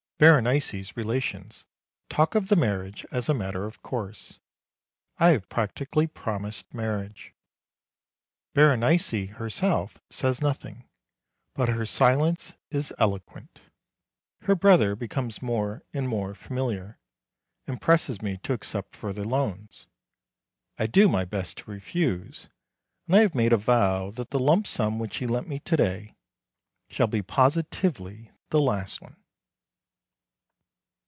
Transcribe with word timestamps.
Berenice's 0.23 0.95
relations 0.95 1.65
talk 2.07 2.35
of 2.35 2.49
the 2.49 2.55
marriage 2.55 3.07
as 3.11 3.27
a 3.27 3.33
matter 3.33 3.65
of 3.65 3.81
course. 3.81 4.39
I 5.17 5.29
have 5.29 5.49
practically 5.49 6.05
promised 6.05 6.71
marriage. 6.75 7.33
Berenice 8.53 9.31
herself 9.31 9.99
says 10.11 10.39
nothing, 10.39 10.87
but 11.55 11.69
her 11.69 11.87
silence 11.87 12.53
is 12.69 12.93
eloquent. 12.99 13.61
Her 14.41 14.53
brother 14.53 14.95
becomes 14.95 15.41
more 15.41 15.81
and 15.91 16.07
more 16.07 16.35
familiar, 16.35 16.99
and 17.65 17.81
presses 17.81 18.21
me 18.21 18.37
to 18.43 18.53
accept 18.53 18.95
further 18.95 19.23
loans. 19.25 19.87
I 20.77 20.85
do 20.85 21.07
my 21.07 21.25
best 21.25 21.57
to 21.57 21.71
refuse, 21.71 22.47
and 23.07 23.15
I 23.15 23.21
have 23.21 23.33
made 23.33 23.53
a 23.53 23.57
vow 23.57 24.11
that 24.11 24.29
the 24.29 24.37
lump 24.37 24.67
sum 24.67 24.99
which 24.99 25.17
he 25.17 25.25
lent 25.25 25.47
me 25.47 25.57
to 25.61 25.75
day 25.77 26.15
shall 26.91 27.07
be 27.07 27.23
positively 27.23 28.29
the 28.51 28.61
last 28.61 29.01
one. 29.01 29.15